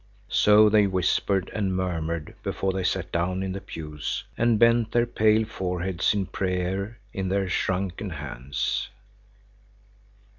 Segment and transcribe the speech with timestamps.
[0.29, 5.05] So they whispered and murmured before they sat down in the pews and bent their
[5.05, 8.89] pale foreheads in prayer in their shrunken hands.